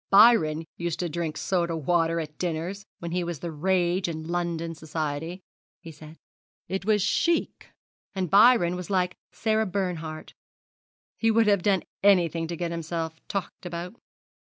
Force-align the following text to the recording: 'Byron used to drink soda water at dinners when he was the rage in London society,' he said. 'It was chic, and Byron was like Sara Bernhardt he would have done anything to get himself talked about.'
'Byron 0.09 0.65
used 0.77 0.97
to 1.01 1.09
drink 1.09 1.37
soda 1.37 1.77
water 1.77 2.19
at 2.19 2.39
dinners 2.39 2.87
when 2.97 3.11
he 3.11 3.23
was 3.23 3.37
the 3.37 3.51
rage 3.51 4.07
in 4.07 4.23
London 4.27 4.73
society,' 4.73 5.43
he 5.79 5.91
said. 5.91 6.17
'It 6.67 6.83
was 6.85 7.03
chic, 7.03 7.67
and 8.15 8.27
Byron 8.27 8.75
was 8.75 8.89
like 8.89 9.15
Sara 9.31 9.67
Bernhardt 9.67 10.33
he 11.17 11.29
would 11.29 11.45
have 11.45 11.61
done 11.61 11.83
anything 12.01 12.47
to 12.47 12.57
get 12.57 12.71
himself 12.71 13.21
talked 13.27 13.63
about.' 13.63 13.93